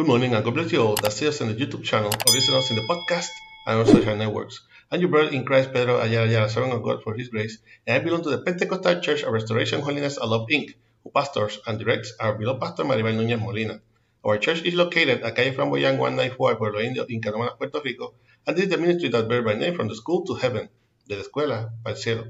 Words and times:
Good 0.00 0.06
morning 0.06 0.32
and 0.34 0.42
God 0.42 0.54
bless 0.54 0.72
you 0.72 0.80
all 0.80 0.94
that 0.96 1.12
see 1.12 1.28
us 1.28 1.42
on 1.42 1.48
the 1.48 1.54
YouTube 1.54 1.84
channel 1.84 2.08
or 2.08 2.32
listen 2.32 2.54
us 2.54 2.70
in 2.70 2.76
the 2.76 2.88
podcast 2.88 3.28
and 3.66 3.80
on 3.80 3.86
social 3.86 4.16
networks. 4.16 4.62
I'm 4.90 4.98
your 4.98 5.10
brother 5.10 5.28
in 5.28 5.44
Christ, 5.44 5.74
Pedro 5.74 6.00
Ayala 6.00 6.26
Ayala, 6.26 6.48
servant 6.48 6.72
of 6.72 6.82
God 6.82 7.02
for 7.02 7.12
His 7.12 7.28
grace, 7.28 7.58
and 7.86 8.00
I 8.00 8.02
belong 8.02 8.22
to 8.22 8.30
the 8.30 8.38
Pentecostal 8.38 9.02
Church 9.02 9.24
of 9.24 9.34
Restoration 9.34 9.82
Holiness 9.82 10.16
Love 10.16 10.48
Inc., 10.50 10.72
who 11.04 11.10
pastors 11.10 11.58
and 11.66 11.78
directs 11.78 12.14
our 12.18 12.32
beloved 12.32 12.62
pastor 12.62 12.84
Maribel 12.84 13.12
Núñez 13.14 13.38
Molina. 13.38 13.82
Our 14.24 14.38
church 14.38 14.62
is 14.62 14.72
located 14.72 15.20
at 15.20 15.36
Calle 15.36 15.52
Flamboyant 15.52 15.98
194, 15.98 16.56
Pueblo 16.56 16.80
Indio, 16.80 17.04
in 17.04 17.20
Canóvanas, 17.20 17.58
Puerto 17.58 17.82
Rico, 17.84 18.14
and 18.46 18.56
this 18.56 18.64
is 18.64 18.70
the 18.70 18.78
ministry 18.78 19.10
that 19.10 19.28
bears 19.28 19.44
by 19.44 19.52
name 19.52 19.74
from 19.74 19.88
the 19.88 19.94
school 19.94 20.24
to 20.24 20.32
heaven, 20.32 20.70
de 21.08 21.16
la 21.16 21.22
escuela 21.22 21.72
al 21.84 21.94
cielo. 21.94 22.24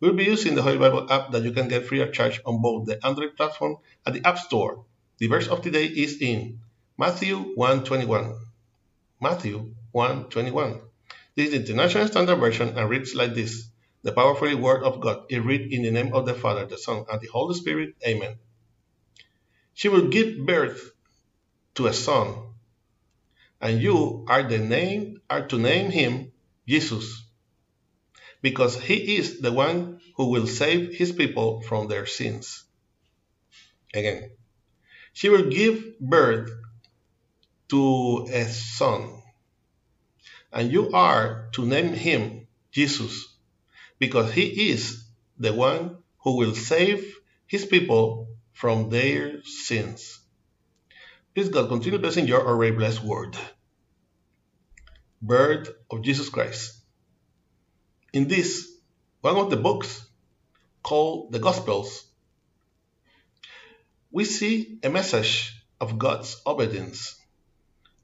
We'll 0.00 0.14
be 0.14 0.24
using 0.24 0.56
the 0.56 0.62
Holy 0.62 0.78
Bible 0.78 1.06
app 1.08 1.30
that 1.30 1.44
you 1.44 1.52
can 1.52 1.68
get 1.68 1.86
free 1.86 2.00
of 2.00 2.12
charge 2.12 2.40
on 2.44 2.60
both 2.60 2.86
the 2.86 2.98
Android 3.06 3.36
platform 3.36 3.76
and 4.04 4.16
the 4.16 4.26
App 4.26 4.38
Store. 4.38 4.84
The 5.18 5.28
verse 5.28 5.46
of 5.46 5.62
today 5.62 5.84
is 5.84 6.20
in 6.20 6.58
Matthew 6.96 7.56
1:21. 7.56 8.38
Matthew 9.20 9.74
1:21. 9.92 10.80
This 11.34 11.46
is 11.46 11.50
the 11.50 11.60
International 11.60 12.06
Standard 12.06 12.36
Version 12.36 12.78
and 12.78 12.88
reads 12.88 13.16
like 13.16 13.34
this: 13.34 13.68
The 14.02 14.12
powerful 14.12 14.56
word 14.56 14.84
of 14.84 15.00
God 15.00 15.26
is 15.28 15.40
read 15.40 15.72
in 15.72 15.82
the 15.82 15.90
name 15.90 16.14
of 16.14 16.24
the 16.24 16.34
Father, 16.34 16.66
the 16.66 16.78
Son, 16.78 17.04
and 17.10 17.20
the 17.20 17.26
Holy 17.26 17.54
Spirit. 17.54 17.96
Amen. 18.06 18.38
She 19.74 19.88
will 19.88 20.06
give 20.06 20.46
birth 20.46 20.92
to 21.74 21.88
a 21.88 21.92
son, 21.92 22.54
and 23.60 23.82
you 23.82 24.24
are 24.28 24.44
the 24.44 24.58
name 24.58 25.20
are 25.28 25.48
to 25.48 25.58
name 25.58 25.90
him 25.90 26.30
Jesus, 26.68 27.24
because 28.40 28.80
he 28.80 29.16
is 29.16 29.40
the 29.40 29.50
one 29.50 30.00
who 30.14 30.30
will 30.30 30.46
save 30.46 30.94
his 30.94 31.10
people 31.10 31.60
from 31.62 31.88
their 31.88 32.06
sins. 32.06 32.62
Again, 33.92 34.30
she 35.12 35.28
will 35.28 35.50
give 35.50 35.98
birth 35.98 36.50
to 37.68 38.26
a 38.30 38.44
son, 38.44 39.22
and 40.52 40.70
you 40.70 40.92
are 40.92 41.48
to 41.52 41.64
name 41.64 41.92
him 41.92 42.46
Jesus, 42.70 43.26
because 43.98 44.32
he 44.32 44.70
is 44.70 45.04
the 45.38 45.52
one 45.52 45.98
who 46.22 46.36
will 46.36 46.54
save 46.54 47.18
his 47.46 47.64
people 47.66 48.28
from 48.52 48.90
their 48.90 49.42
sins. 49.44 50.20
Please 51.34 51.48
God 51.48 51.68
continue 51.68 51.98
blessing 51.98 52.28
your 52.28 52.46
already 52.46 52.76
blessed 52.76 53.02
word. 53.02 53.36
Birth 55.20 55.70
of 55.90 56.02
Jesus 56.02 56.28
Christ. 56.28 56.80
In 58.12 58.28
this, 58.28 58.70
one 59.20 59.36
of 59.36 59.50
the 59.50 59.56
books 59.56 60.06
called 60.82 61.32
the 61.32 61.40
Gospels, 61.40 62.04
we 64.12 64.24
see 64.24 64.78
a 64.84 64.90
message 64.90 65.60
of 65.80 65.98
God's 65.98 66.40
obedience 66.46 67.16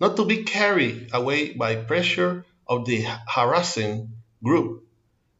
not 0.00 0.16
to 0.16 0.24
be 0.24 0.44
carried 0.44 1.10
away 1.12 1.52
by 1.54 1.74
pressure 1.74 2.44
of 2.66 2.84
the 2.84 3.04
harassing 3.26 4.12
group, 4.42 4.84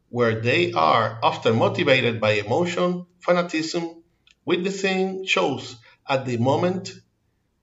where 0.09 0.41
they 0.41 0.73
are 0.73 1.19
often 1.23 1.55
motivated 1.57 2.19
by 2.19 2.31
emotion, 2.31 3.05
fanatism, 3.25 4.01
witnessing 4.45 5.25
shows 5.25 5.77
at 6.07 6.25
the 6.25 6.37
moment, 6.37 6.91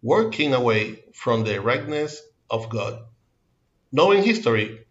working 0.03 0.55
away 0.55 1.05
from 1.13 1.45
the 1.45 1.61
rightness 1.61 2.23
of 2.49 2.69
God. 2.71 3.01
Knowing 3.93 4.23
history, 4.23 4.87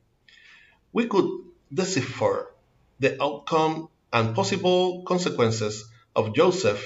we 0.92 1.08
could 1.08 1.30
decipher 1.74 2.54
the 3.00 3.22
outcome 3.22 3.90
and 4.12 4.36
possible 4.36 5.04
consequences 5.04 5.90
of 6.16 6.36
Joseph 6.36 6.84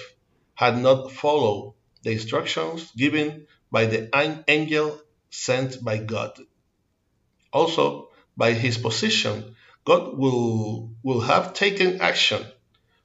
had 0.55 0.77
not 0.77 1.11
followed 1.11 1.73
the 2.03 2.11
instructions 2.11 2.91
given 2.91 3.47
by 3.71 3.85
the 3.85 4.09
angel 4.47 4.99
sent 5.29 5.83
by 5.83 5.97
God. 5.97 6.39
Also, 7.51 8.09
by 8.37 8.53
his 8.53 8.77
position, 8.77 9.55
God 9.85 10.17
will, 10.17 10.91
will 11.03 11.21
have 11.21 11.53
taken 11.53 12.01
action 12.01 12.45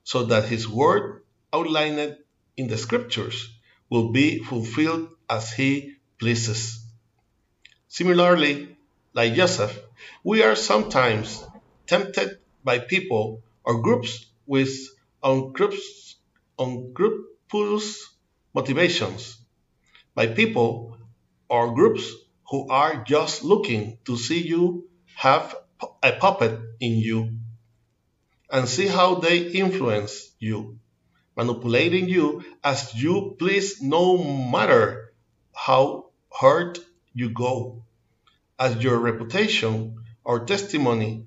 so 0.03 0.25
that 0.25 0.45
his 0.45 0.69
word 0.69 1.23
outlined 1.53 2.17
in 2.57 2.69
the 2.69 2.77
scriptures 2.77 3.51
will 3.91 4.13
be 4.13 4.39
fulfilled 4.39 5.09
as 5.29 5.53
he 5.53 5.95
pleases. 6.19 6.85
Similarly, 7.89 8.77
like 9.13 9.35
Joseph, 9.35 9.79
we 10.23 10.43
are 10.43 10.57
sometimes 10.57 11.45
tempted 11.87 12.39
by 12.63 12.79
people 12.79 13.43
or 13.65 13.81
groups 13.81 14.27
with 14.47 14.71
unscrupulous 15.23 18.11
motivations, 18.55 19.39
by 20.15 20.27
people 20.27 20.99
or 21.49 21.75
groups 21.75 22.11
who 22.51 22.69
are 22.69 23.05
just 23.05 23.45
looking 23.45 23.99
to 24.05 24.17
see 24.17 24.43
you 24.43 24.89
have 25.17 25.55
a 26.03 26.13
puppet 26.13 26.61
in 26.81 26.93
you 26.99 27.39
and 28.51 28.69
see 28.69 28.87
how 28.87 29.17
they 29.17 29.39
influence 29.39 30.31
you, 30.39 30.79
manipulating 31.37 32.09
you 32.09 32.45
as 32.63 32.95
you 32.95 33.37
please 33.39 33.81
no 33.83 34.19
matter 34.19 35.13
how 35.55 36.11
hard 36.31 36.79
you 37.13 37.31
go, 37.31 37.85
as 38.59 38.83
your 38.83 38.99
reputation 38.99 39.97
or 40.25 40.45
testimony 40.45 41.27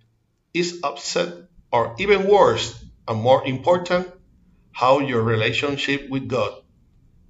is 0.53 0.79
upset, 0.83 1.33
or 1.71 1.95
even 1.99 2.27
worse 2.27 2.83
and 3.07 3.21
more 3.21 3.45
important, 3.45 4.07
how 4.71 4.99
your 4.99 5.21
relationship 5.21 6.09
with 6.09 6.27
God, 6.27 6.53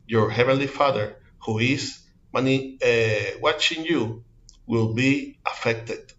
your 0.05 0.29
Heavenly 0.29 0.67
Father, 0.67 1.15
who 1.45 1.59
is 1.59 1.99
mani- 2.33 2.77
uh, 2.83 3.39
watching 3.41 3.85
you, 3.85 4.23
will 4.67 4.93
be 4.93 5.39
affected. 5.45 6.13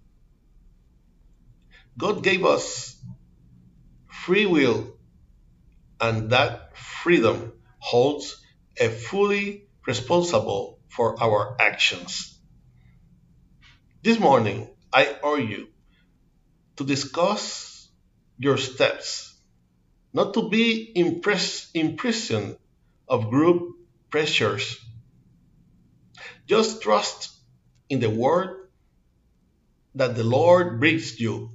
God 1.98 2.22
gave 2.22 2.44
us 2.44 2.96
free 4.10 4.46
will, 4.46 4.96
and 6.00 6.30
that 6.30 6.76
freedom 6.76 7.52
holds 7.78 8.42
a 8.80 8.88
fully 8.88 9.64
responsible 9.86 10.78
for 10.88 11.22
our 11.22 11.56
actions. 11.60 12.38
This 14.02 14.18
morning, 14.18 14.68
I 14.92 15.16
urge 15.24 15.48
you 15.50 15.68
to 16.76 16.84
discuss 16.84 17.88
your 18.38 18.56
steps, 18.56 19.34
not 20.12 20.34
to 20.34 20.48
be 20.48 20.92
impress, 20.94 21.70
imprisoned 21.74 22.56
of 23.08 23.30
group 23.30 23.76
pressures. 24.10 24.78
Just 26.46 26.82
trust 26.82 27.30
in 27.88 28.00
the 28.00 28.10
word 28.10 28.68
that 29.94 30.14
the 30.14 30.24
Lord 30.24 30.80
brings 30.80 31.20
you, 31.20 31.50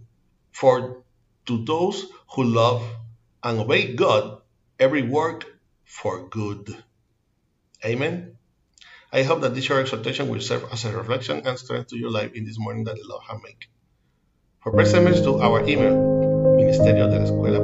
for 0.51 1.03
to 1.45 1.65
those 1.65 2.05
who 2.35 2.43
love 2.43 2.83
and 3.43 3.59
obey 3.59 3.93
God, 3.93 4.41
every 4.79 5.03
work 5.03 5.45
for 5.83 6.27
good. 6.29 6.75
Amen. 7.85 8.37
I 9.11 9.23
hope 9.23 9.41
that 9.41 9.53
this 9.53 9.65
short 9.65 9.81
exhortation 9.81 10.29
will 10.29 10.41
serve 10.41 10.65
as 10.71 10.85
a 10.85 10.91
reflection 10.91 11.45
and 11.45 11.59
strength 11.59 11.89
to 11.89 11.97
your 11.97 12.09
life 12.09 12.33
in 12.33 12.45
this 12.45 12.57
morning 12.57 12.85
that 12.85 12.95
the 12.95 13.03
Lord 13.07 13.23
has 13.29 13.39
made. 13.43 13.65
For 14.61 14.71
present 14.71 15.23
to 15.23 15.41
our 15.41 15.67
email, 15.67 15.93
ministerio 16.57 17.09
de 17.09 17.19
la 17.19 17.25
escuela 17.25 17.59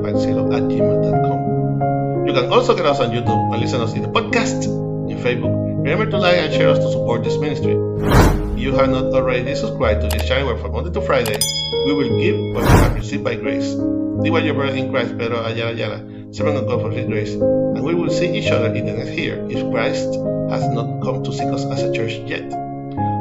at 0.54 0.64
gmail.com. 0.64 2.28
You 2.28 2.34
can 2.34 2.52
also 2.52 2.76
get 2.76 2.86
us 2.86 3.00
on 3.00 3.12
YouTube 3.12 3.54
and 3.54 3.62
listen 3.62 3.82
us 3.82 3.94
in 3.94 4.04
the 4.04 4.10
podcast 4.10 4.89
Facebook. 5.20 5.54
Remember 5.84 6.10
to 6.10 6.18
like 6.18 6.38
and 6.38 6.54
share 6.54 6.70
us 6.70 6.80
to 6.80 6.92
support 6.92 7.24
this 7.24 7.38
ministry. 7.38 7.74
If 7.74 8.60
you 8.60 8.74
have 8.74 8.90
not 8.90 9.06
already 9.14 9.56
subscribed 9.56 10.02
to 10.02 10.08
this 10.08 10.28
channel 10.28 10.48
where 10.48 10.58
from 10.58 10.74
Monday 10.74 10.92
to 10.92 11.02
Friday, 11.02 11.38
we 11.86 11.94
will 11.94 12.20
give 12.20 12.36
what 12.56 12.64
we 12.64 12.70
have 12.70 12.96
received 12.96 13.24
by 13.24 13.36
grace. 13.36 13.74
Be 14.22 14.30
your 14.30 14.54
brother 14.54 14.76
in 14.76 14.92
Christ, 14.92 15.18
Pedro 15.18 15.40
Ayala 15.46 15.72
Ayala, 15.72 16.34
servant 16.34 16.58
of 16.58 16.68
God 16.68 16.82
for 16.82 16.92
His 16.92 17.08
grace, 17.08 17.34
and 17.34 17.84
we 17.84 17.94
will 17.94 18.10
see 18.10 18.38
each 18.38 18.52
other 18.52 18.74
in 18.74 18.86
the 18.86 18.94
next 18.94 19.12
year 19.12 19.40
if 19.50 19.64
Christ 19.72 20.12
has 20.52 20.68
not 20.76 21.02
come 21.02 21.24
to 21.24 21.32
seek 21.32 21.48
us 21.48 21.64
as 21.66 21.84
a 21.84 21.94
church 21.94 22.14
yet. 22.28 22.44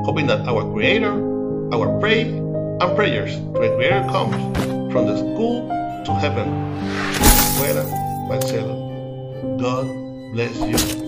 Hoping 0.04 0.26
that 0.26 0.46
our 0.48 0.64
Creator, 0.72 1.12
our 1.72 2.00
pray 2.00 2.22
and 2.22 2.96
prayers 2.96 3.36
to 3.36 3.62
a 3.62 3.76
Creator 3.76 4.08
comes 4.10 4.34
from 4.92 5.06
the 5.06 5.16
school 5.16 5.68
to 6.04 6.12
heaven. 6.14 6.48
Fuera, 7.56 7.86
Marcelo. 8.28 9.56
God 9.58 9.86
bless 10.34 10.58
you. 10.58 11.07